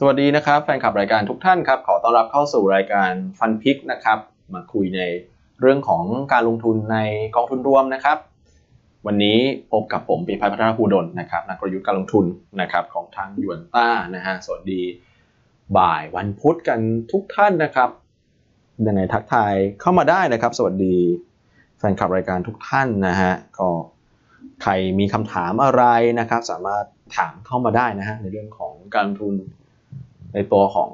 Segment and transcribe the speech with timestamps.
[0.00, 4.18] สวัสดีนะครับแฟนคลับรายการทุกท่านครับขอต้อนรับเข้าสู่รายการฟันพิกนะครับ
[4.54, 5.00] มาคุยใน
[5.60, 6.98] เรื่องของการลงทุนใน
[7.36, 8.18] กองทุนรวมนะครับ
[9.06, 9.38] วันนี้
[9.72, 12.24] พบกับผมปีพัฒน์พัฒนาภูดลนะครับนักกลยุทธ์การลงทุน
[12.60, 14.82] นะครับของทางยวนต้านะฮะสวัสดี
[15.78, 16.80] บ่ายวันพุธกัน
[17.12, 17.88] ทุกท่านนะครับ
[18.86, 20.96] ยังไงทักทายเข้ามาได้นะครับ สวัสดี
[21.78, 23.68] แฟนคลับรายการทุกท่านนะฮะก็
[24.62, 25.82] ใครมีคำถามอะไร
[26.20, 26.84] นะครับ สามารถ
[27.16, 29.36] ถามเข้ามาได้นะฮะในเรื่องของการลงทุน
[30.34, 30.90] ในตัวของ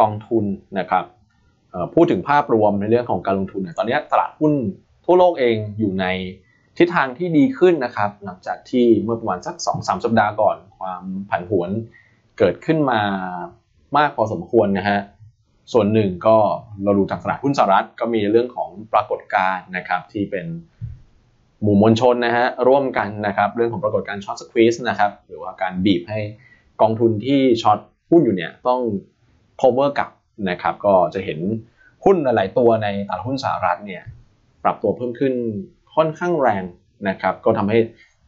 [0.00, 0.44] กองทุน
[0.78, 1.04] นะครับ
[1.94, 4.52] พูดถึงภาพรวมในเรื่องของการลงทุนตอนนี้ตลาดหุ้น
[5.04, 6.06] ทั่วโลกเองอยู่ใน
[6.78, 11.70] ทิศทางที่ดีขึ้นนะครับ หลังจากที่เมื่อประมาณสัก2-3สัปดาห์ก่อน ความผันผวน
[12.38, 13.00] เกิดขึ้นมา
[13.96, 14.98] มากพอสมควรนะฮะ
[15.72, 16.36] ส่วนหนึ่งก็
[16.84, 20.46] เราดูจากตลาดหุ้นสหรัฐก็มีเรื่องของปรากฏการณ์นะครับที่เป็น
[21.62, 26.20] หมู่มวลชนนะฮะร่วมกันนะครับ เรื่องของปรากฏการณ์ช็อตสควีสนะครับหรือว่าการบีบให้
[26.80, 27.78] กองทุนที่ช็อต
[28.10, 28.80] หุ้นอยู่เนี่ยต้อง
[29.60, 30.08] cover กับ
[30.50, 31.38] นะครับ ก็จะเห็น
[32.04, 34.02] หุ้นหลายๆตัวในตลาดหุ้นสหรัฐเนี่ย
[34.64, 35.34] ปรับตัวเพิ่มขึ้น
[35.94, 36.64] ค่อนข้างแรง
[37.08, 37.78] นะครับ ก็ทำให้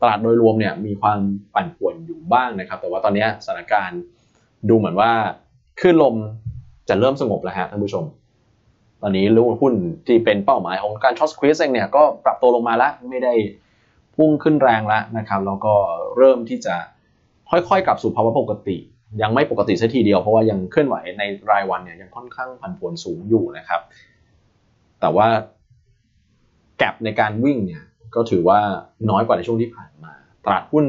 [0.00, 1.18] ตลาดโดยรวมเนี่ยมีความ
[1.54, 4.00] ปั่นป่วนอยู่บ้างนะครับ แต่ว่าตอนนี้สถานการณ์
[4.68, 5.10] ดูเหมือนว่า
[5.80, 6.16] ขึ้นลม
[6.88, 8.04] จะเริ่มสงบแล้วฮะท่านผู้ชม
[9.02, 9.74] ตอนนี้รู้หุ้น
[10.06, 13.34] ที่เป็นเป้าหมายของการ short squeeze เองเนี่ยก็ปรับตัวลงมาแล้วไม่ได้
[14.16, 15.74] พุ่งขึ้นแรงแล้วนะครับ แล้วก็
[16.16, 16.74] เริ่มที่จะ
[17.50, 18.76] ค่อยๆกลับสู่ภาวะปกติ
[19.22, 23.80] ยังไม่ปกติซะทีเดียวเพราะว่ายังเคลื่อนไหวในรายวันเนี่ยยังค่อนข้างผันผวนสูงอยู่นะครับ
[25.00, 25.28] แต่ว่า
[26.78, 27.82] gap ในการวิ่งเนี่ย
[28.14, 28.60] ก็ถือว่า
[29.10, 30.12] น้อยกว่าในช่วงที่ผ่านมา
[30.44, 30.84] ตลาดหุ้น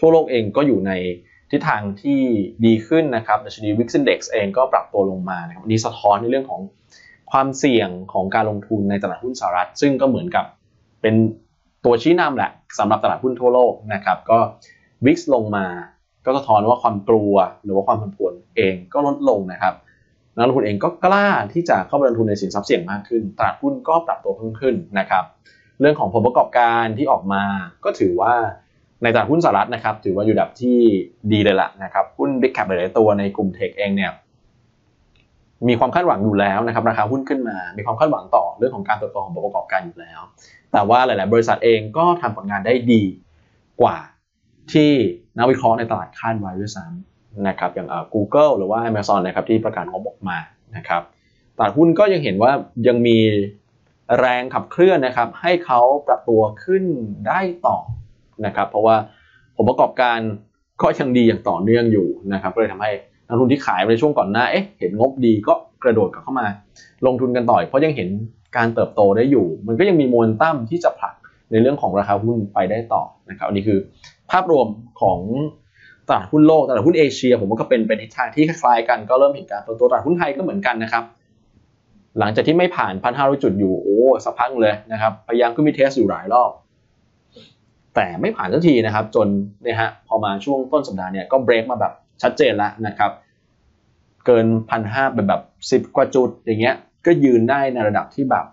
[0.00, 0.92] ทั่วโลกเองก็อยู่ใน
[1.50, 2.20] ทิศทางที่
[2.64, 6.60] ดีขึ้นนะครับดัชนี VIX Index เองก็ปรับตัวลงมานะครับนี่สะท้อนในเรื่องของ
[7.30, 10.44] ความเสี่ยงของการลงทุนในตลาดหุ้นสหรัฐ ซึ่งก็เหมือนกับ
[11.02, 11.14] เป็น
[11.84, 14.38] ตัวชี้นำแหละสำหรับตลาดหุ้นทั่วโลกนะครับ ก็
[15.06, 15.66] วิกซ์ลงมา
[16.26, 17.34] ก็สะท้อนว่าความกลัว
[17.64, 19.74] หรือว่าความผันผวนเองก็ลดลงนะครับ
[20.36, 25.24] นักลงทุนเองก็กล้าที่จะเข้าไปลงทุนในสินทรัพย์เสี่ยงมากขึ้น ตลาดหุ้นก็ปรับตัวเพิ่มขึ้นนะครับ
[25.80, 27.42] เรื่องของผลประกอบการที่ออกมา
[27.84, 28.34] ก็ถือว่า
[29.02, 30.78] ในตลาดหุ้นสหรัฐนะครับ ถือว่าอยู่ดับที่
[31.32, 34.12] ดีเลยล่ะนะครับหุ้น Big Cap หลายตัวในกลุ่มเทคเองเนี่ย
[35.68, 40.20] มีความคาดหวังอยู่แล้วนะครับราคาหุ้นขึ้นมา มีความคาดหวังต่อเรื่องของการเติบโตของผลประกอบการอยู่แล้ว
[40.72, 43.02] แต่ว่าหลาย ๆ บริษัทเองก็ทำผลงานได้ดี
[43.80, 43.96] กว่า
[44.72, 44.92] ที่
[45.38, 50.38] นักวิเคราะห์ในตลาดคาดไว้ด้วยซ้ำนะครับอย่าง Google หรือว่า Amazon นะครับที่ประกาศงบออกมา
[50.76, 51.02] นะครับ
[51.56, 52.52] ตลาดหุ้นก็ยังเห็นว่า
[52.88, 53.18] ยังมี
[54.18, 56.84] แรงขับเคลื่อนนะครับ ให้เขาปรับตัวขึ้น
[57.28, 57.78] ได้ต่อ
[58.46, 58.96] นะครับ เพราะว่า
[59.56, 60.18] ผลประกอบการ
[60.82, 62.90] ก็ยังดีอย่างต่อเนื่องอยู่นะครับก็เลยทำให้
[63.26, 66.46] นักทุนที่ขายในช่วงก่อนหน้าเอ๊ะเห็นงบดีก็กระโดดกลับเข้ามา
[67.06, 68.08] ลงทุนกันต่อยเพราะยังเห็น
[68.56, 71.14] การเติบโตได้อยู่ มันก็ยังมีมวลตั้มที่จะผลัก
[71.50, 73.78] ในเรื่องของราคาหุ้นไปได้ต่อนะครับอันนี้คือ
[74.32, 74.66] ภาพรวม
[75.00, 75.20] ของ
[76.08, 81.04] ตลาดหุ้นโลกตลาดหุ้นเอเชีย ผมว่าก็เป็นเป็นทิศทางที่คล้ายกันก็เริ่มเห็นการเปิดตัวตลาดหุ้นไทยก็เหมือนกันนะครับ
[82.18, 86.50] หลังจากที่ไม่ผ่านพันห้าร้อยจุดอยู่โอ้สักพักเลยนะครับพยายามขึ้นมีเทสอยู่หลายรอบ
[87.94, 89.26] แต่ไม่ผ่านสักทีนะครับ จน
[89.62, 93.10] เนี่ยฮะพอมาช่วงต้นสัปดาห์เนี่ยก็เบรกมาแบบชัดเจนแล้วนะครับ
[94.26, 96.76] เกินพันห้าเป็นแบบสิบกว่าจุดอย่างเงี้ย
[97.06, 98.46] ก็ยืนได้ในระดับที่แบบ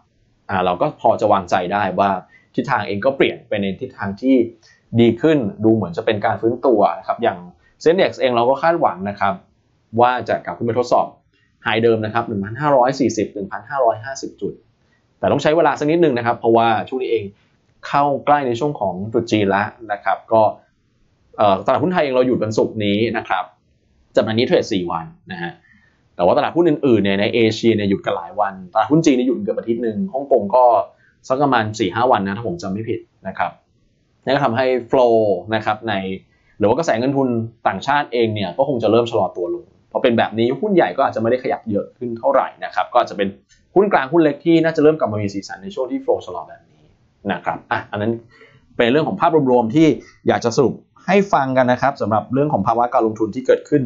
[0.50, 2.10] อ่าเราก็พอจะวางใจได้ว่า
[2.56, 4.36] ทิศทางเองก็เปลี่ยนไปในทิศทางที่
[5.00, 7.38] ดีขึ้นดูเหมือนจะเป็นการฟื้นตัวนะครับอย่าง
[7.82, 9.34] เซ็นเด็กเองเราก็คาดหวังนะครับ
[10.00, 11.08] ว่าจะกลับขึ้นไปทดสอบ
[11.64, 14.54] ไฮเดิมนะครับ 1,540 1,550 จุด
[15.20, 17.26] แต่ต้องใช้เวลาสักนิดหนึ่งนะครับ เพราะว่าช่วงนี้เอง
[17.88, 20.42] เข้าใกล้ในช่วงของจุดจีนแล้วนะครับ ก็
[21.66, 23.44] ตลาดหุ้นไทยเองเราหยุดวันศุกร์นี้นะครับ
[24.16, 25.52] จัดวันนี้เทรด4วันนะฮะ
[26.16, 30.66] แต่ว่าตลาดหุ้นอื่นๆเนี่ยในเอเชียเนี่ยหยุดกันหลายวัน ตลาดหุ้นจีนเนี่ยหยุดเกือบอาทิตย์หนึ่งฮ่องกงก็
[31.28, 33.52] สักประมาณ4-5วันนะถ้าผมจำไม่ผิดนะครับ
[34.30, 35.94] นั่นก็ทำให้โฟล์นะครับใน
[36.60, 37.28] หรือว่ากระแสเงินทุน
[37.68, 43.28] ต่างชาติเองเนี่ยก็คงจะเริ่มชะลอตัวลงพอเป็นแบบนี้หุ้นใหญ่ก็อาจจะไม่ได้ขยับเยอะขึ้นเท่าไหร่นะครับก็อาจจะเป็น
[43.76, 46.84] หุ้นกลางหุ้นเล็กที่น่าจะเริ่มกลับมามีสีสันในช่วงที่โฟล์ชะลอแบบนี้
[47.32, 48.12] นะครับอะอันนั้น
[48.78, 49.88] เป็นเรื่องของภาพรวมๆที่
[50.28, 50.74] อยากจะสรุป
[51.06, 53.84] ให้ฟังกันนะครับสำหรับเรื่องของภาวะการลงทุนที่เกิดขึ้น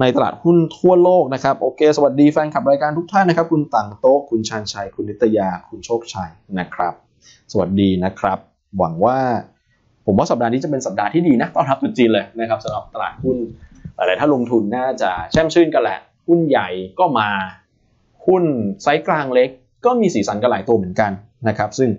[0.00, 6.94] ในตลาดหุ้นทั่วโลกนะครับโอเค สวัสดีแฟนคลับรายการทุกท่านนะครับ คุณต่างโต๊ะคุณชันชัย คุณนิตยา คุณโชคชัยนะครับ
[7.52, 8.38] สวัสดีนะครับ
[8.78, 9.18] หวังว่า
[10.10, 13.36] ผมว่าสัปดาห์นี้จะเป็นสัปดาห์ที่ดีนะต้อนรับตุจีนเลยนะครับสำหรับตลาดหุ้น
[13.96, 16.68] หลายๆถ้าลงทุนน่าจะแช่มชื่นกันแหละหุ้นใหญ่
[16.98, 17.28] ก็มา
[18.26, 18.44] หุ้น
[18.82, 19.50] ไซส์กลางเล็ก
[19.84, 21.10] ก็มีสีสันกันหลายตัวเหมือนกัน
[21.48, 21.90] นะครับ ซึ่ง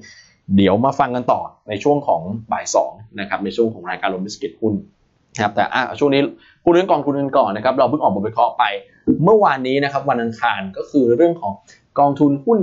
[0.55, 2.21] เดี๋ยวมาฟังกันต่อในช่วงของ
[2.51, 4.73] บ่ายสองนะครับในช่วงของรายการลงมิสกิตหุ้น
[5.35, 6.21] นะครับแต่อะช่วงนี้
[6.63, 8.63] พูดเรื่องกองทุนกันก่อนนะครับ เราเพิ่งออกบทวิเคราะห์ไป
[9.23, 11.53] เมื่อวานนี้นะครับวันอังคารก็คือเรื่องของ
[11.99, 12.59] กองทุนหุ้น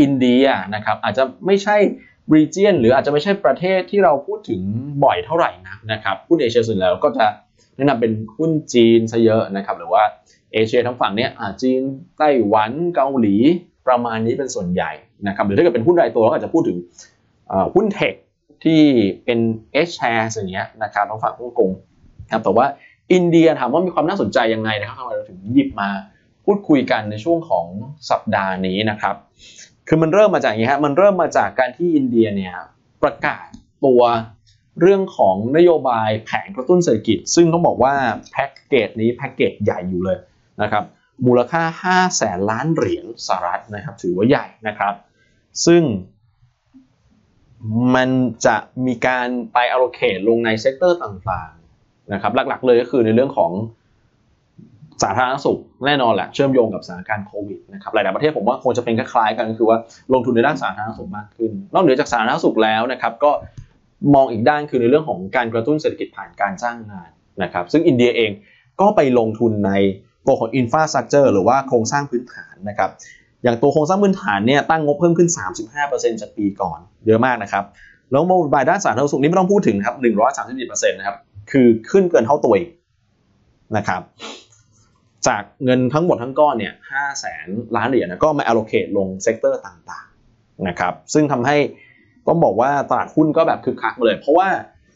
[0.00, 0.44] อินเดีย
[0.74, 1.76] นะครับอาจจะไม่ใช่
[2.34, 4.60] region หรืออาจจะไม่ใช่ประเทศที่เราพูดถึง
[5.04, 7.26] บ่อยเท่าไหร่นะนะครับหุ้นเอเชียส่วนแล้วก็จะ
[7.76, 10.02] แนะนำเป็นหุ้นจีนซะเยอะนะครับหรือว่า
[10.52, 11.30] เอเชียทั้งฝั่งเนี้ย
[11.62, 11.80] จีน
[12.18, 13.36] ไต้หวันเกาหลี
[13.86, 14.92] ประมาณนี้เป็นส่วนใหญ่
[15.26, 16.78] นะครับหรือถ้าเกิดเป็นหุ้นรายตัวเราก็อาจจะพูดถึง
[17.74, 18.14] หุ้นเทค
[18.64, 18.82] ที่
[19.24, 19.38] เป็น
[19.86, 21.70] H share อย่างเงี้ยนะครับทางฝั่งฮ่องกง
[22.32, 22.66] ครับแต่ว่า
[23.12, 25.88] อินเดียถามว่ามีความน่าสนใจยังไงนะครับทำไมเราถึงหยิบมา
[26.44, 27.66] พูดคุยกันในช่วงของ
[28.10, 29.16] สัปดาห์นี้นะครับ
[29.88, 32.54] คือมันเริ่มมาจากอย่างนี้ฮะมันเริ่มมาจากการที่อินเดียเนี่ย
[33.02, 33.46] ประกาศ
[33.84, 34.02] ตัว
[34.80, 37.94] เรื่องของนโยบายแผนกระตุ้นเศรษฐกิจ ซึ่งต้องบอกว่า
[38.32, 40.18] แพ็กเกจนี้แพ็กเกจใหญ่อยู่เลย
[40.62, 40.84] นะครับ
[41.26, 44.94] มูลค่า 5 แสนล้านเหรียญสหรัฐนะครับถือว่าใหญ่นะครับ
[45.66, 45.82] ซึ่ง
[47.94, 48.08] มัน
[48.46, 48.56] จะ
[48.86, 53.52] มีการไป allocate ลงใน sector ต่างๆนะครับหลักๆเลยก็คือในเรื่องของ
[55.02, 59.78] สาธารณสุขแน่นอนแหละเชื่อมโยงกับสถานการณ์โควิดนะครับหลาย ๆ ประเทศผมว่าคงจะเป็นคล้าย ๆ กันก็คือว่า
[60.12, 63.30] ลงทุนในด้านสาธารณสุขมากขึ้น นอกเหนือจากสาธารณสุขแล้วนะครับก็
[64.14, 67.10] มองอีกด้านคือในเรื่องของการกระตุ้นเศรษฐกิจผ่านการจ้างงาน
[67.42, 68.30] นะครับซึ่งอินเดียเอง
[68.80, 69.72] ก็ไปลงทุนใน
[70.26, 72.90] ตัวของอินฟาสตรักเจอร์หรือว่าโครงสร้างพื้นฐานนะครับ
[73.42, 75.28] อย่างตัวโครงสร้างพื้นฐานเนี่ยตั้งงบเพิ่มขึ้น
[75.74, 77.64] 35%จากปีก่อนเยอะมากนะครับ
[78.12, 79.94] แล้วโมบายด้านสาธารณสุขนี่ไม่ต้องพูดถึงครับ
[80.42, 81.16] 137%นะครับ
[81.50, 82.70] คือขึ้นเกินเท่าตัวอีก
[83.76, 84.02] นะครับ
[85.28, 91.56] จากเงินทั้งหมดทั้งก้อนเนี่ย5แสนล้านเหรียญนะก็มา allocate ลง sector ต่างๆนะครับ ซึ่งทำให้
[92.28, 94.48] ต้องบอกว่าตลาดหุ้นก็แบบคึกคักเลย เพราะว่า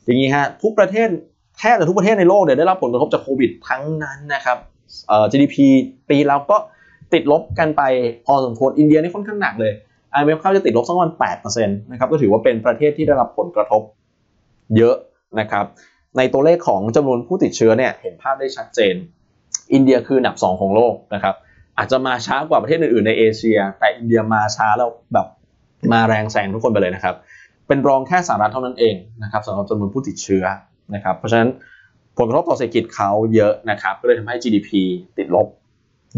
[0.04, 1.08] อย่างนี้ฮะทุกประเทศ
[1.58, 4.58] แทบจะทุกประเทศในโลกเนี่ยได้รับผลกระทบจากโควิดทั้งนั้นนะครับ
[5.08, 5.56] เอ่อ GDP
[6.08, 6.56] ปีเราก็
[7.12, 7.82] ติดลบกันไป
[8.26, 9.72] พอสมควรอินเดียนี่ค่อนข้างหนักเลย
[10.16, 13.82] IMF เข้าจะติดลบสักประมาณ8%นะครับก็ถือว่าเป็นประเทศที่ได้รับผลกระทบ
[14.76, 14.96] เยอะ
[15.40, 15.64] นะครับ
[16.16, 18.94] ในตัวเลขของจำนวนผู้ติดเชื้อเนี่ยเห็นภาพได้ชัดเจน
[19.72, 21.34] อินเดียคืออันดับ 2 ของโลกนะครับ
[21.78, 25.26] อาจจะมาช้ากว่าประเทศอื่นๆในเอเชีย แต่อินเดียมาช้าแล้วแบบ
[25.92, 27.14] มาแรงแซงทุกคนไปเลยนะครับ
[27.66, 30.44] เป็นรองแค่สหรัฐเท่านั้นเองนะครับสำหรับจำนวนผู้ติดเชื้อ
[30.94, 31.48] นะครับ เพราะฉะนั้น
[32.16, 34.70] ผลกระทบต่อเศรษฐกิจเขาเยอะนะครับ ก็เลยทำให้ GDP
[35.18, 35.46] ติดลบ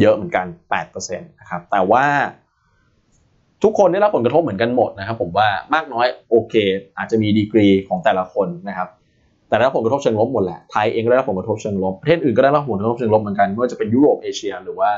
[0.01, 0.47] เยอะเหมือนกัน
[0.89, 2.05] 8%นะครับ แต่ว่า
[3.63, 6.55] ทุกคนได้รับผลกระทบเหมือนกันหมดนะครับ ผมว่ามากน้อยโอเค
[6.97, 8.89] อาจจะมีดีกรีของแต่ละคนนะครับ
[9.53, 14.91] แต่ได้รับผลกระทบเชิงลบหมดแหละ ไทยเองก็ได้รับผลกระทบเชิงลบ ประเทศอื่นก็ได้รับผลกระทบเชิงลบเหมือนกันไม่ว่าจะเป็นยุโรปเอเชีย หรือว่า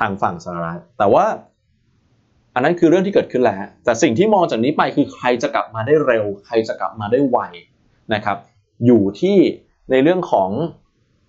[0.00, 1.24] ทางฝั่งสหรัฐ แต่ว่า
[2.54, 7.38] อันนั้นคือเรื่องที่เกิดขึ้นแล้ว แต่สิ่งที่มองจากนี้ไปคือใครจะกลับมาได้เร็ว ใครจะกลับมาได้ไว
[8.14, 8.38] นะครับ
[8.86, 9.36] อยู่ที่
[9.90, 10.50] ในเรื่องของ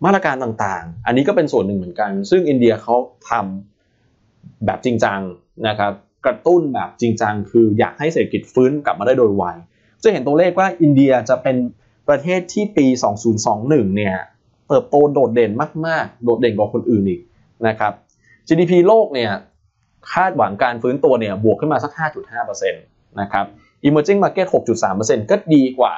[0.05, 2.95] มาตรการต่างๆ อันนี้ก็เป็นส่วนหนึ่งเหมือนกัน ซึ่งอินเดียเขา
[3.29, 5.19] ทำแบบจริงจัง
[5.67, 5.93] นะครับ
[6.25, 9.43] กระตุ้นแบบจริงจัง คืออยากให้เศรษฐกิจฟื้นกลับมาได้โดยไว
[10.03, 11.55] จะเห็นตัวเลขว่าอินเดียจะเป็น
[12.09, 12.85] ประเทศที่ปี
[13.41, 14.15] 2021 เนี่ย
[14.67, 15.51] เติบโตโดดเด่น
[15.87, 17.21] มาก ๆ โดดเด่นกว่าคนอื่นอีก
[17.67, 17.93] นะครับ
[18.47, 19.31] GDP โลกเนี่ย
[20.13, 21.91] คาดหวังการฟื้นตัวเนี่ยบวกขึ้นมาสัก
[22.35, 23.45] 5.5%นะครับ
[23.87, 24.47] Emerging Market
[24.87, 25.93] 6.3%ก็ดีกว่า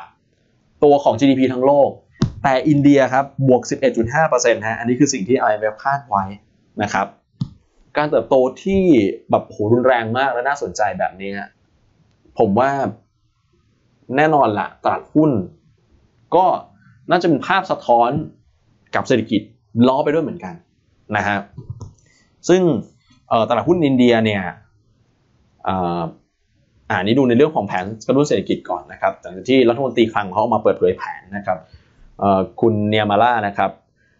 [0.83, 1.89] ตัวของ GDP ทั้งโลก
[2.43, 3.61] แต่อินเดียครับบวก
[4.13, 6.23] 11.5%ฮะ อันนี้คือสิ่งที่ IMF คาดไว้
[6.81, 7.07] นะครับ
[7.97, 8.81] การเติบโตที่
[9.29, 11.31] แบบโหรุนแรงมากและน่าสนใจแบบนี้
[12.39, 12.71] ผมว่า
[14.15, 15.31] แน่นอนละตลาดหุ้น
[16.35, 16.45] ก็
[17.09, 18.11] น่าจะเป็นภาพสะท้อน
[18.95, 19.41] กับเศรษฐกิจ
[19.87, 20.53] ล้อไปด้วยเหมือนกัน
[21.15, 21.37] นะฮะ
[22.49, 22.61] ซึ่ง
[23.49, 24.41] ตลาดหุ้นอินเดียเนี่ย
[25.67, 31.57] อ่านี้ดูในเรื่องของแผนกระตุ้นเศรษฐกิจก่อนนะครับหลังจากที่รัฐมนตรีคลังเขาออกมาเปิดเผยแผนนะครับ
[32.61, 33.71] คุณเนียมาล่านะครับ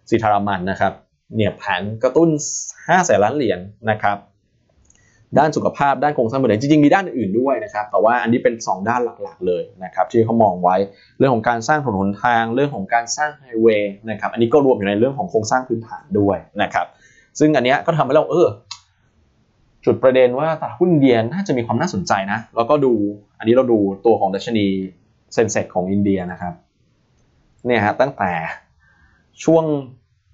[0.09, 0.93] สิทารามันนะครับ
[1.35, 2.29] เนี่ยแผนกระตุ้น
[2.69, 3.59] 5แสนล้านเหรียญ
[3.89, 4.17] นะครับ
[5.39, 10.75] ด้านสุขภาพด้านโครงสร้างพื้นฐานจริงๆมีด้านอื่นด้วยนะครับ แต่ว่าอันนี้เป็น 2 ด้านหลักๆเลยนะครับที่เขามองไว้
[11.17, 16.85] เรื่องของการสร้างถนนหนทาง เรื่องของการสร้างไฮเวย์นะครับอันนี้ก็รวมอยู่ในเรื่องของโครงสร้างพื้นฐานด้วยนะครับ
[17.39, 18.47] ซึ่งอันนี้ก็ทำให้เราเออ
[19.85, 22.93] จุดประเด็นว่าตลาดหุ้นอินเดียน่าจะมีความน่าสนใจนะ แล้วก็ดู
[23.39, 24.65] อันนี้เราดูตัวของดัชนี
[25.33, 26.53] Sensex ของอินเดียนะครับ
[27.65, 28.31] เนี่ยฮะตั้งแต่
[29.43, 29.65] ช่วง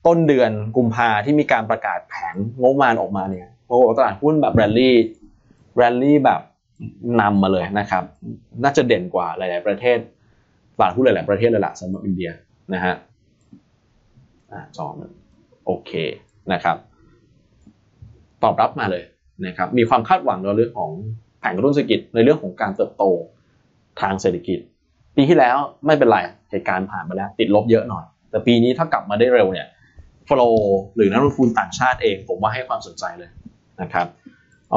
[0.05, 6.41] ต้นเดือนกุมภาที่มีการประกาศแผนงบประมาณออกมาเนี่ย โอ้โหตลาดหุ้นแบบ rally rally แบบ
[7.21, 8.03] นำมาเลยนะครับ
[8.63, 9.97] น่าจะเด่นกว่าหลาย ๆ ประเทศ
[10.77, 12.29] ตลาดหุ้นหลาย ๆ ประเทศเลยล่ะสำหรับอินเดีย
[12.73, 12.95] นะฮะ
[14.51, 15.09] อ่าจอมัน
[15.65, 15.91] โอเค
[16.53, 16.77] นะครับ
[18.43, 19.03] ตอบรับมาเลย
[19.45, 20.91] นะครับ มีความคาดหวังในเรื่องของ
[21.39, 23.03] แผนกระตุ้นเศรษฐกิจในเรื่องของการเติบโต
[24.01, 24.59] ทางเศรษฐกิจ
[25.15, 25.55] ปีที่แล้ว
[25.85, 26.17] ไม่เป็นไร
[26.49, 29.67] เหตุการณ์ผ่านไปแล้ว ติดลบเยอะหน่อย แต่ปีนี้ถ้ากลับมาได้เร็วเนี่ย
[30.25, 30.41] โฟล
[30.95, 33.29] หรือนักลงทุนต่างชาติเองผมว่าให้ความสนใจเลย
[33.81, 34.07] นะครับ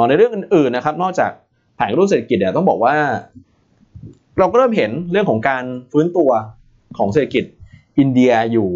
[0.09, 1.31] ในเรื่องอื่นๆนะครับ นอกจาก
[1.77, 2.95] แผนกระตุ้นเศรษฐกิจเนี่ยต้องบอกว่า
[4.39, 6.31] เราก็เริ่มเห็นเรื่องของการฟื้นตัว
[6.99, 7.45] ของเศรษฐกิจ
[7.99, 8.69] อินเดียอยู่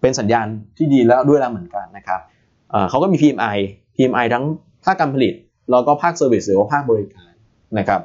[0.00, 2.20] เป็นสัญญาณที่ดีแล้วด้วยแล้วเหมือนกันนะครับ
[2.88, 3.56] เขาก็มี PMI
[3.96, 4.44] PMI ทั้ง
[4.84, 5.34] ภาคการผลิต
[5.70, 7.32] แล้วก็ภาค service หรือว่าภาคบริการ
[7.78, 8.00] นะครับ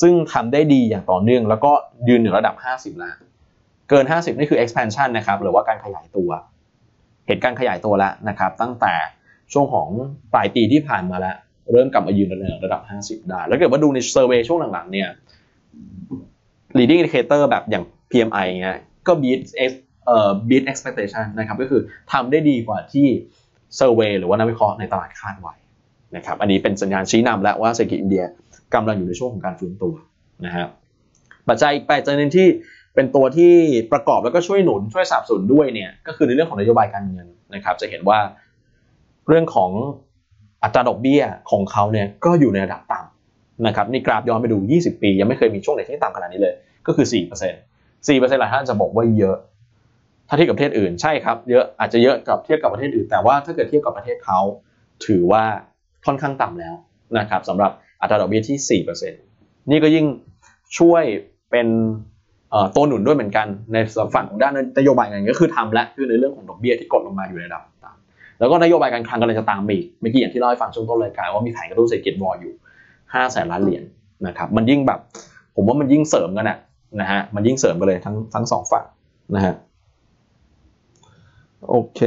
[0.00, 1.72] ซึ่งทำได้ดีอย่างต่อเนื่อง แล้วก็
[2.08, 3.14] ยืนเหนือระดับ 50 แล้ว
[3.90, 6.30] เกิน 50 นี่คือ expansion นะครับ หรือว่าการขยายตัว
[7.26, 8.94] เหตุการณ์ขยายตัวแล้วนะครับ ตั้งแต่
[9.52, 9.88] ช่วงของ
[10.34, 11.36] ปลายปีที่ผ่านมาแล้ว
[11.72, 12.28] เริ่มกลับมายืน
[12.64, 15.08] ระดับ 50 ได้ แล้วเกิดว่าดูใน survey ช่วงหลังๆเนี่ย
[16.78, 19.40] leading indicator แบบอย่าง PMI เงี้ยก็ beat
[20.06, 21.80] เอ่อ beat expectation นะครับก็คือ
[22.12, 23.06] ทำได้ดีกว่าที่
[23.76, 25.54] เซอร์เวยหรือว่านักวิเคราะห์ในตลาดคาดไว้
[26.16, 28.24] นะครับอันนี้เป็นสัญญาณชี้นำแล้วว่าเศรษฐกิจอินเดีย
[28.74, 29.94] กำลังอยู่ในช่วงของการฟื้นตัว
[30.46, 30.68] นะครับ
[31.48, 32.46] ปัจจัยอีกปัจจัยหนึงที่
[32.94, 33.52] เป็นตัวที่
[33.92, 38.18] ประกอบแล้วก็ช่วยหนุนช่วยสนับสนุนด้วยเนี่ยก็คือในเรื่องของนโยบายการเงินนะครับจะเห็นว่า
[39.28, 39.70] เรื่องของ
[40.64, 46.54] อัตราดอกเบี้ยของเขาเนี่ยก็อยู่ในระดับต่ำนะครับนี่กราฟย้อนไปดู 20 ปี ยังไม่เคยมีช่วงไหนที่ต่ำขนาดนี้เลย
[46.86, 49.36] ก็คือ 4% 4%หลายท่านจะบอกว่าเยอะ
[50.28, 54.40] ถ้าเทียบกับประเทศอื่นใช่ครับเยอะอาจจะเยอะกับเทียบกับประเทศอื่น แต่ว่าถ้าเกิดเทียบกับประเทศเขา
[55.06, 55.44] ถือว่า
[56.06, 56.74] ค่อนข้างต่ำแล้ว
[57.18, 57.70] นะครับสำหรับ
[58.02, 60.06] อัตราดอกเบี้ยที่ 4%นี่ก็ยิ่ง
[60.78, 61.02] ช่วย
[61.50, 61.66] เป็น
[62.76, 63.76] ตัวหนุนด้วยเหมือนกันใน
[64.14, 67.62] ฝั่งของด้านนโยบายเงินก็คือทำและคือในเรื่องของดอกเบี้ยที่กดลงมาอยู่ในระดับ
[68.38, 72.52] แล้วก็นโยบายการคลังกำลังจะตามมาอีกเมื่อกี้อย่างที่เล่าให้ฟังช่วงต้นรายการว่ามีแผนกระตุ้นเศรษฐกิจวออยู่
[72.92, 73.82] 5แสนล้านเหรียญ
[74.26, 75.00] นะครับมันยิ่งแบบ
[75.56, 76.58] ผมว่ามันยิ่งเสริมกันอะ
[77.00, 78.84] นะฮะมันยิ่งเสริมกันเลยทั้งทั้งสองฝั่ง
[79.34, 79.54] นะฮะ
[81.68, 82.00] โอเค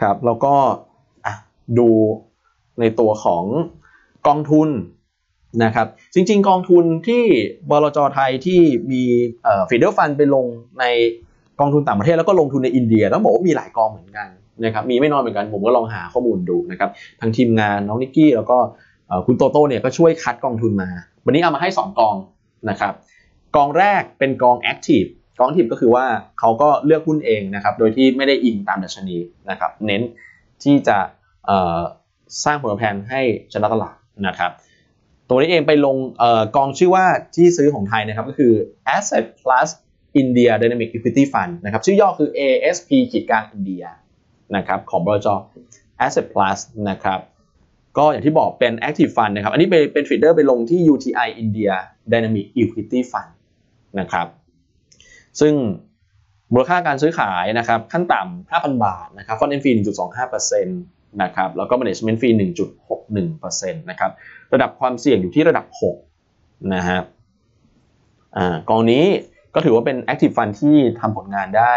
[0.00, 0.54] ครับแล้วก็
[1.78, 1.88] ดู
[2.80, 3.44] ในตัวของ
[4.26, 4.68] กองทุน
[5.64, 7.22] นะครับจริงๆ กองทุนที่
[7.70, 8.60] บลจไทยที่
[8.92, 9.02] มี
[9.68, 10.46] ฟีเดอร์ฟันไปลง
[10.80, 10.84] ใน
[11.60, 14.28] กองทุนต่างประเทศแล้วก็ลงทุนในอินเดียต้องบอกว่ามีหลายกองเหมือนกัน
[14.64, 18.58] นะครับมีไม่น้อยเหมือนกันผมก็ลองหาข้อมูลดูนะครับทางทีมงานน้องนิกกี้แล้วก็
[19.26, 20.88] คุณโตโต้เนี่ยก็ช่วยคัดกองทุนมา
[21.24, 22.16] วันนี้เอามาให้ 2 กอง
[22.70, 22.94] นะครับ
[23.56, 25.08] กองแรกเป็นกอง Active
[25.38, 26.04] กอง Active ก็คือว่า
[26.38, 29.16] เขาก็เลือกหุ้นเองนะครับโดยที่ไม่ได้อิงตามดัชนี
[29.50, 30.02] นะครับเน้น
[30.62, 30.98] ที่จะ
[32.44, 33.20] สร้างผลตอบแทนให้
[33.52, 33.96] ชนะตลาด
[34.26, 34.50] นะครับ
[35.28, 35.96] ตัวนี้เองไปลง
[36.56, 37.04] กองชื่อว่า
[37.36, 38.52] ที่ซื้อของไทยนะครับก็คือ
[38.96, 39.68] Asset Plus
[40.22, 43.84] India Dynamic Equity Fund นะครับชื่อย่อคือ ASP ขีดกลางอินเดีย
[44.56, 45.28] นะครับของบริจ
[46.06, 46.58] Asset Plus
[46.90, 47.20] นะครับ
[47.98, 51.74] ก็อย่างที่บอกเป็น Active Fund นะครับอันนี้เป็นเป็นฟีเดอร์ไปลงที่ UTI India
[52.12, 53.32] Dynamic Equity Fund
[54.00, 54.26] นะครับ
[55.40, 55.54] ซึ่ง
[56.52, 59.70] มูลค่าการซื้อขายนะครับขั้นต่ำ 5,000 บาทนะครับฟอนต์เอ็นฟี
[60.22, 60.64] 1.25%
[61.22, 62.34] นะครับแล้วก็ management fee
[62.90, 64.10] 1.61%นะครับ
[64.52, 65.66] ระดับความเสี่ยงอยู่ที่ระดับ
[66.16, 67.00] 6 นะฮะ
[68.36, 69.04] อ่ากองนี้
[69.56, 71.74] ก็ถือว่าเป็น active fund ที่ทำผลงานได้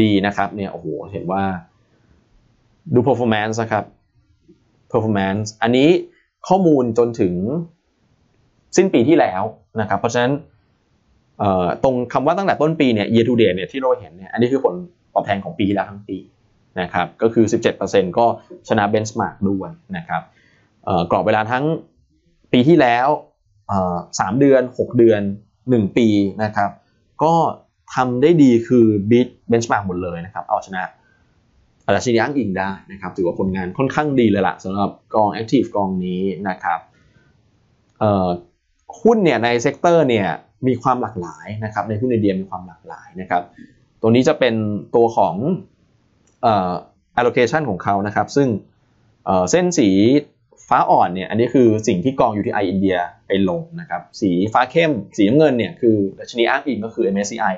[0.00, 1.44] ดีนะครับเนี่ยโอ้โหเห็นว่า
[2.94, 3.84] ดู performance นะครับ
[4.92, 5.88] performance อันนี้
[6.48, 7.34] ข้อมูลจนถึง
[8.76, 9.42] สิ้นปีที่แล้ว
[9.80, 10.32] นะครับ เพราะฉะนั้น
[11.84, 14.74] ตรงคำว่าตั้งแต่ต้นปีเนี่ย year to date เนี่ยที่เราเห็นเนี่ยอันนี้คือผล
[15.14, 16.16] ตอบแทนของปีที่แล้วทั้งปี
[16.80, 17.44] นะครับก็คือ
[17.80, 18.26] 17%ก็
[18.68, 20.22] ชนะ benchmark ด้วยนะครับ
[21.10, 21.64] กรอบเวลาทั้ง
[22.52, 23.06] ปีที่แล้ว
[24.20, 25.22] สามเดือน 6 เดือน
[25.58, 26.08] 1 ปี
[26.44, 26.70] นะครับ
[27.22, 27.34] ก็
[27.94, 30.82] ทำได้ดีคือ beat benchmark หมดเลยนะครับเอาชนะ
[31.84, 36.80] อาจจะชนีอ้างอิงได้นะครับถือว่าผลงานค่อนข้างดีเลยล่ะสำหรับกอง Active กองนี้นะครับ
[39.02, 40.28] หุ้นเนี่ยใน sector เนี่ย
[40.66, 43.42] มีความหลากหลายนะครับในหุ้นอินเดียมีความหลากหลายนะครับ
[44.00, 44.54] ตัวนี้จะเป็น
[44.94, 45.34] ตัวของ
[46.42, 46.72] เอ่อ
[47.20, 48.48] allocation ของเขานะครับ ซึ่ง
[49.50, 49.88] เส้นสี
[50.68, 57.54] ฟ้าอ่อนเนี่ยอันนี้คือสิ่งที่กอง UTI อินเดียไปลงนะครับสีฟ้าเข้มสีน้ำเงินเนี่ยคือดัชนีอ้างอิงก็คือ MSCI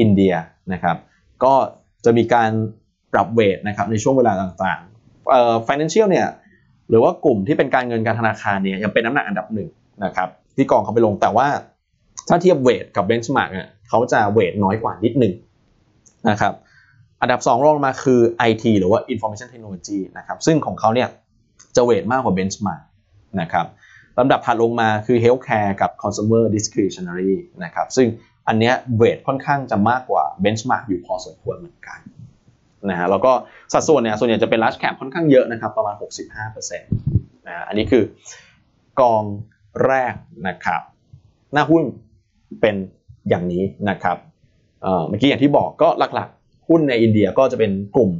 [0.00, 0.34] อินเดีย
[0.72, 0.96] นะครับ
[1.44, 1.54] ก็
[2.04, 2.50] จะมีการ
[3.12, 6.28] ปรับเวทนะครับในช่วงเวลาต่างๆเอ่อ financial เนี่ย
[6.88, 9.68] หรือว่ากลุ่มที่เป็นการเงินการธนาคารเนี่ยยังเป็นน้ำหนักอันดับหนึ่ง
[10.04, 11.48] นะครับที่กองเขาไปลงแต่ว่า
[12.28, 15.32] ถ้าเทียบเวทกับเบนช์มาร์กเนี่ยเขาจะเวทน้อยกว่านิดหนึ่ง
[16.30, 16.52] นะครับ
[17.20, 18.20] อันดับ 2 รองมาคือ
[18.50, 21.08] IT หรือว่า Information Technology นะครับซึ่งของเขาเนี่ย
[21.76, 22.82] จะเวทมากกว่า Benchmark
[23.40, 23.66] นะครับ
[24.18, 28.06] ลำดับถัดลงมาคือ Healthcare กับ Consumer Discretionary นะครับซึ่ง
[28.48, 31.98] อันเนี้ยเวทค่อนข้างจะมากกว่า Benchmark อยู่พอสมควรเหมือนกัน
[32.90, 33.32] นะฮะแล้วก็
[33.72, 35.94] สัดส่วนเนี่ยส่วนใหญ่จะเป็น large cap ค่อนข้างเยอะนะครับประมาณ
[36.40, 38.02] 65%นะอันนี้คือ
[39.00, 39.22] กอง
[39.86, 40.14] แรก
[40.48, 40.80] นะครับ
[41.52, 41.82] หน้าหุ้น
[42.60, 42.76] เป็น
[43.28, 44.16] อย่างนี้นะครับ
[44.82, 48.10] เมื่อกี้อย่างที่บอกก็หลักๆ หุ้นในอินเดียก็จะเป็นกลุ่ม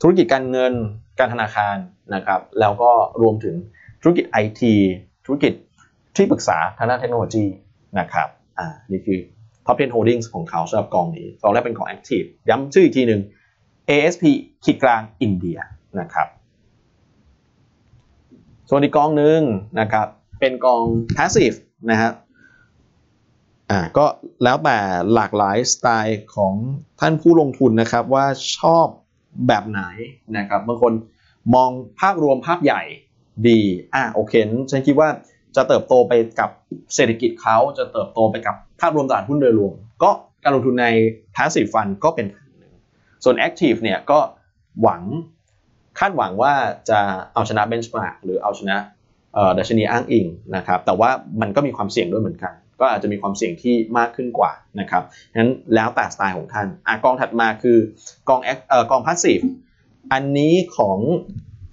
[0.00, 0.72] ธุรกิจการเงิน
[1.18, 1.76] การธนาคาร
[2.14, 2.90] นะครับ แล้วก็
[3.22, 3.54] รวมถึง
[4.02, 4.74] ธุรกิจไอที
[5.26, 5.52] ธุรกิจ
[6.16, 7.44] ที่ปรึกษาทางด้านเทคโนโลยี
[7.98, 9.18] นะครับอ่านี่คือ
[9.66, 13.20] Top 10 Holdings ของเขาสำหรับกองนี้กองแรกเป็นของ Active ย้ำชื่ออีกทีหนึ่ง
[13.88, 14.24] ASP
[14.64, 15.58] ขีดกลางอินเดีย
[16.00, 16.28] นะครับ
[18.68, 19.40] ส่วนอีกกองหนึ่ง
[19.80, 20.06] นะครับ
[20.40, 20.82] เป็นกอง
[21.16, 21.56] Passive
[21.90, 22.10] นะฮะ
[23.70, 24.06] อ่าก็
[24.44, 24.78] แล้วแต่
[25.14, 26.54] หลากหลายสไตล์ของ
[27.00, 28.26] ท่านผู้ลงทุนนะครับว่า
[28.58, 28.86] ชอบ
[29.48, 29.82] แบบไหน
[30.36, 30.92] นะครับบางคน
[31.54, 32.82] มองภาพรวมภาพใหญ่
[33.48, 33.60] ดี
[33.94, 34.32] อ่าโอเค
[34.70, 35.08] ฉันคิดว่า
[35.56, 36.50] จะเติบโตไปกับ
[36.94, 40.10] เศรษฐกิจเขาจะเติบโตไปกับภาพรวมตลาดหุ้นโดยรวม ก็
[40.44, 40.86] การลงทุนใน
[41.34, 42.72] passive fund ก็เป็นทางหนึ่ง
[43.24, 44.18] ส่วน active เนี่ยก็
[44.82, 45.02] หวัง
[45.98, 46.52] คาดหวังว่า
[46.90, 46.98] จะ
[47.34, 48.76] เอาชนะ benchmark หรือเอาชนะ
[49.58, 50.26] ดัชนีอ้างอิง
[50.56, 55.02] นะครับแต่ว่ามันก็มีความเสี่ยงด้วยเหมือนกัน ก็อาจจะมีความเสี่ยงที่มากขึ้นกว่านะครับ
[55.36, 57.78] งั้นแล้วแต่สไตล์ของท่านอกองถัดมาคือ
[58.28, 59.44] กองเอ่อกอง passive
[60.12, 60.98] อันนี้ของ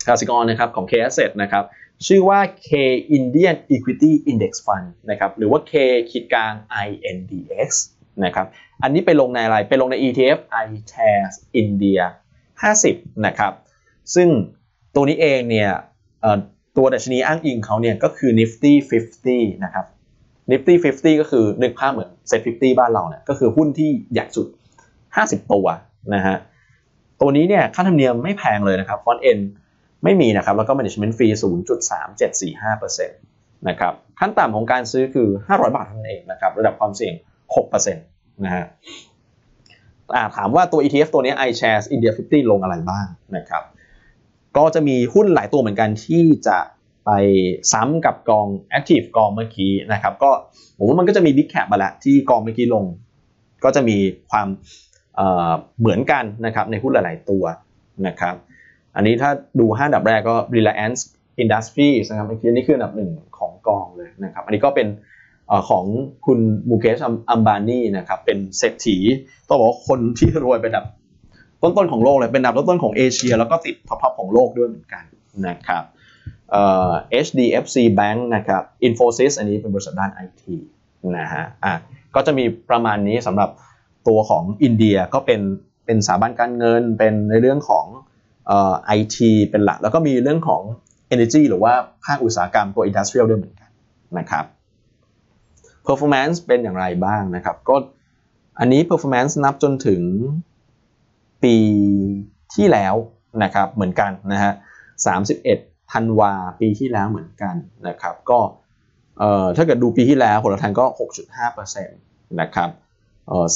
[0.07, 1.63] กสิกรนะครับของ K Asset นะครับ
[2.07, 2.71] ชื่อว่า K
[3.17, 5.73] Indian Equity Index Fund นะครับหรือว่า K
[6.11, 6.53] ขีดกลาง
[6.85, 7.69] INDX
[8.25, 8.47] นะครับ
[8.83, 12.03] อันนี้ไปลงในอะไร ไปลงใน ETF iShares India
[12.63, 13.53] 50 นะครับ
[14.15, 14.27] ซึ่ง
[14.95, 15.71] ตัวนี้เองเนี่ย
[16.77, 18.73] ตัวดัชนีอ้างอิงเขาเนี่ยก็คือ Nifty
[19.21, 19.85] 50 นะครับ
[20.51, 24.47] Nifty 50 ก็คือนึกภาพเหมือน Set 50 บ้านเราเนี่ยก็คือหุ้นที่ใหญ่สุด
[24.99, 25.65] 50 ตัว
[26.15, 26.37] นะฮะ
[27.21, 29.39] ตัวนี้เนี่ยค่าธรรมเนียมไม่แพงเลยนะครับฟอนต์เอ็น
[30.03, 31.33] ไม่มีนะครับแล้วก็ management fee
[32.13, 37.13] 0.3745%นะครับขั้นต่ำของการซื้อคือ 500 บาทเท่านั้นเองนะครับระดับความเสี่ยง
[37.59, 38.65] 6%นะฮะ
[40.35, 43.05] ถามว่าตัว ETF ตัวนี้ iShares India 50 ลงอะไรบ้าง
[43.37, 43.63] นะครับ
[44.57, 46.57] ก็จะมีหุ้นหลายตัวเหมือนกันที่จะ
[47.05, 47.11] ไป
[47.71, 50.31] ซ้ำกับกอง Active กองเมื่อกี้นะครับก็
[50.77, 52.85] ผมว่ามันก็จะมี Big Cap มาแล้วที่กองเมื่อกี้ลง
[53.63, 53.97] ก็จะมี
[54.31, 54.47] ความ
[55.79, 57.43] เหมือนกันนะครับในหุ้นหลาย ๆ ตัว
[58.07, 58.35] นะครับ
[58.95, 61.01] อันนี้ถ้าดู 5 อันดับแรกก็ Reliance
[61.43, 64.87] Industries นะครับอันนี้คืออันดับหนึ่งของกองเลยนะครับอันนี้ก็เป็น
[65.69, 65.85] ของ
[66.25, 66.97] คุณมูเกช
[67.29, 68.97] อัมบานีนะครับเป็นเศรษฐี
[69.47, 70.85] ต้องบอกว่าคนที่รวยเป็นอันดับ
[71.61, 75.03] ต้นๆของโลกเลยเป็นอันดับต้นๆของเอเชีย แล้วก็ติดท็อปๆของโลกด้วยเหมือนกัน
[75.47, 75.83] นะครับ
[77.25, 80.43] HDFC Bank นะครับ Infosys อันนี้เป็นบริษัทด้าน IT
[81.17, 81.73] นะฮะอะ
[82.15, 83.49] ก็จะมีประมาณนี้สำหรับ
[84.07, 85.41] ตัวของอินเดียก็เป็น
[85.85, 87.85] เป็นสถาบันการเงินเป็นในเรื่องของ
[88.47, 89.17] เอ่อ IT
[89.51, 90.61] เป็นหลัก แล้วก็มีเรื่องของ
[91.13, 91.73] Energy หรือว่า
[92.05, 93.69] ภาคอุตสาหกรรมตัว Industrial ด้วยเหมือนกัน
[94.17, 94.45] นะครับ
[95.87, 97.75] Performance เป็นอย่างไรบ้างนะครับ ก็
[98.59, 100.01] อันนี้ Performance นับจนถึง
[101.43, 101.55] ปี
[102.55, 102.95] ที่แล้ว
[103.43, 104.53] นะครับเหมือนกันนะฮะ
[105.25, 107.55] 31ธันวาปีที่แล้วเหมือนกัน
[107.87, 108.39] นะครับ ก็
[109.57, 110.85] ถ้าเกิดดูปีที่แล้วผลตอบแทนก็
[111.43, 111.87] 6.5%
[112.41, 112.69] นะครับ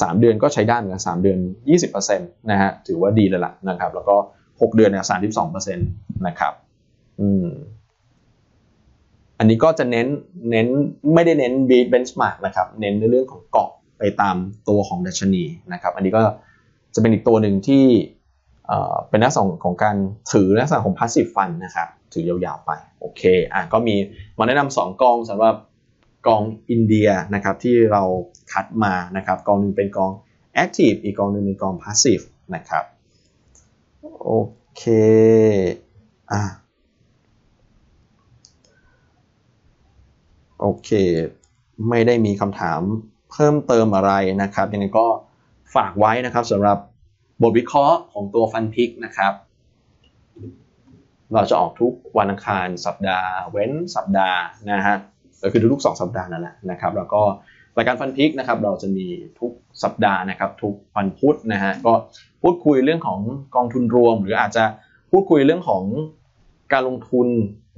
[0.01, 1.37] สามเดือนก็ใช้ได้เหมือนกันสามเดือน
[1.79, 4.15] 20%นะฮะถือว่าดีเลยล่ะนะครับ แล้วก็
[4.49, 5.87] 6 เดือนเนี่ย32%นต์
[6.27, 6.53] นะครับ
[7.21, 7.45] อืม
[9.39, 10.07] อันนี้ก็จะเน้น
[10.51, 10.67] เน้น
[11.13, 14.35] ไม่ได้เน้น beat benchmark นะครับ เน้นในเรื่องของเกาะไปตาม
[14.67, 16.21] ตัวของดัชนีนะครับ อันนี้ก็
[16.95, 17.85] จะเป็นอีกตัวหนึ่งที่
[19.09, 19.95] เป็นลักษณะของการ
[20.31, 23.21] ถือลักษณะของ passive fund นะครับ ถือยาวๆไป โอเค
[23.53, 23.95] อะก็มี
[24.39, 25.55] มาแนะนำสองกองสำหรับ
[26.29, 28.03] กองอินเดียนะครับที่เรา
[28.51, 30.11] คัดมานะครับกองหนึ่งเป็นกอง
[30.63, 32.83] active อีกกองหนึ่งเป็นกอง passive นะครับ
[34.23, 34.31] โอ
[34.77, 34.83] เค
[36.31, 36.41] อะ
[40.59, 40.89] โอเค
[41.89, 42.81] ไม่ได้มีคำถาม
[43.31, 44.11] เพิ่มเติมอะไร
[44.41, 45.07] นะครับยังไงก็
[45.75, 46.77] ฝากไว้นะครับสำหรับ
[47.41, 49.33] บทวิเคราะห์ของตัวฟันพิกนะครับ
[51.33, 54.39] เราจะออกทุกวันอังคารสัปดาห์ เว้นสัปดาห์
[54.71, 54.97] นะฮะ
[55.43, 57.21] ก็คือทุกๆ2สัปดาห์นั่นแหละนะครับ แล้วก็
[57.77, 59.05] รายการฟันพิกนะครับ เราจะมี
[59.39, 59.51] ทุก
[59.83, 61.93] สัปดาห์นะครับ ทุกวันพุธนะฮะก็
[62.41, 63.19] พูดคุยเรื่องของ
[63.55, 64.63] กองทุนรวม หรืออาจจะ
[65.11, 65.83] พูดคุยเรื่องของ
[66.73, 67.27] การลงทุน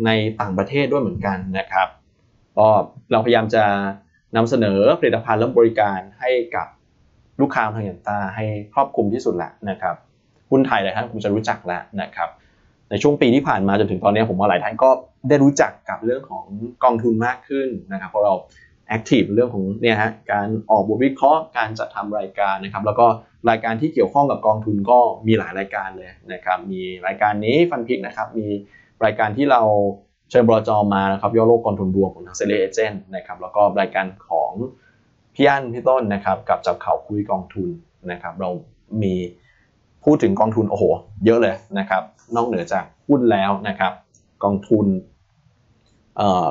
[0.05, 1.87] ในต่างประเทศด้วยเหมือนกันนะครับ
[2.57, 2.67] ก็
[3.11, 3.63] เราพยายามจะ
[4.35, 6.67] นำเสนอผลิตภัณฑ์และบริการให้กับ
[7.41, 9.95] ลูกค้าทางยันตาให้ครอบคลุมที่สุดแหละนะครับ
[10.51, 12.29] หุ้นไทยหลายท่านคงจะรู้จักแล้วนะครับ
[12.89, 14.89] ในช่วงปีที่ผ่านมาจนถึงตอนนี้ผมว่าหลายท่านก็
[15.29, 16.45] ได้รู้จักกับเรื่องของ
[16.83, 18.33] กองทุนมากขึ้นนะครับเพราะเรา
[18.87, 23.07] แอคทีฟเรื่องของเนี่ยฮะการออกบทวิเคราะห์การจัดทำรายการนะครับแล้วก็
[23.49, 28.47] รายการที่เกี่ยวข้องกับกองทุนก็มีหลายรายการเลยนะครับมีรายการนี้ฟันพิกนะครับมี
[29.05, 29.61] รายการที่เรา
[30.29, 34.51] เชิญบรจอมานะครับย่อโลกกองทุนรวมของทางเซเลเอเจนต์นะครับแล้วก็รายการของ
[35.35, 37.69] พี่อั้นพี่ต้นนะครับกับจับเข่าคุยกองทุน
[38.11, 38.49] นะครับเรา
[39.01, 39.13] มี
[40.03, 40.83] พูดถึงกองทุนโอ้โห
[41.25, 42.03] เยอะเลยนะครับ
[42.35, 43.93] นอกเหนือจากหุ้นแล้วนะครับ
[44.43, 44.85] กองทุน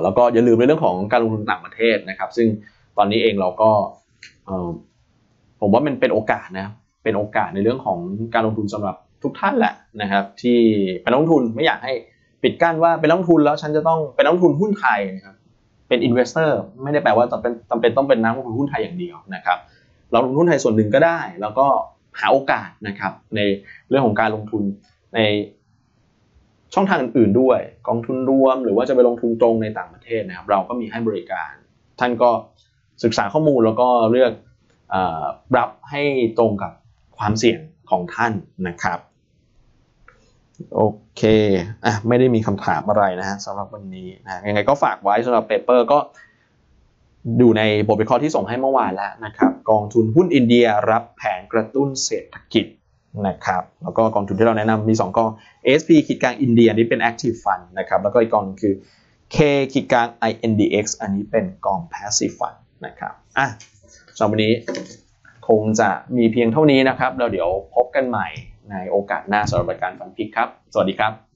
[0.02, 2.48] แล้วก็อย่าลืมในเรื่องของการลงทุนต่างประเทศนะครับ ซึ่ง
[2.96, 3.70] ตอนนี้เองเราก็
[5.60, 6.66] ผมว่ามันเป็นโอกาสนะ
[7.04, 7.98] เป็นโอกาสในเรื่องของ
[8.34, 10.58] การลงทุนสำหรับทุกท่านแหละนะครับ ที่
[11.02, 11.92] เป็นนักลงทุนไม่อยากให้
[12.42, 15.36] ปิดกั้นว่าเป็นนักลงทุนแล้วฉันจะต้องเป็นนักลงทุนหุ้นไทยนะครับ
[15.88, 19.58] เป็นอินเวสเตอร์ไม่ได้แปลว่าจำเป็นจำเป็นต้องเป็นนักลงทุนหุ้นไทยอย่างเดียวนะครับ
[20.10, 21.66] เราลงทุนไทยส่วนหนึ่งก็ได้ แล้วก็
[22.20, 23.40] หาโอกาสนะครับใน
[23.88, 24.62] เรื่องของการลงทุน
[25.14, 25.18] ใน
[26.74, 31.52] ช่องทางอื่นๆด้วย กองทุนรวม หรือว่าจะไปลงทุนตรงในต่างประเทศนะครับ เราก็มีให้บริการ
[32.00, 32.30] ท่านก็
[33.04, 34.32] ศึกษาข้อมูลแล้วก็เลือก
[34.94, 34.96] อ
[35.56, 36.02] รับให้
[36.38, 36.72] ตรงกับ
[37.18, 38.32] ความเสี่ยงของท่าน
[38.68, 38.98] นะครับ
[40.74, 40.82] โอ
[41.16, 41.22] เค
[41.84, 45.98] อะไม่ได้มีคำถามอะไรนะฮะสำหรับวันนี้นะยังไงก็ฝากไว้สำหรับเปเปอร์ก็
[47.40, 52.66] ดูในบทวิเคราะห์ที่ส่งให้เมื่อวานแล้วนะครับ กองทุนหุ้นอินเดียรับแผนกระตุ้นเศรษฐกิจ
[53.26, 55.30] นะครับแล้วก็กองทุนที่เราแนะนำมี 2 กอง
[55.80, 58.74] SP ขีดกลางอินเดียนี่เป็น Active Fund นะครับแล้วก็อีกกองหนึงคือ
[59.34, 59.36] K
[59.72, 63.46] ขีดกลาง INDX อันนี้เป็นกอง Passive Fund นะครับอะ
[64.16, 64.52] สำหรับวันนี้
[65.48, 68.28] คงจะมีเพียงเท่านี้นะครับ เราเดี๋ยวพบกันใหม่
[68.70, 71.29] ในโอกาสหน้าสำหรับรายการฟันพิกครับ สวัสดีครับ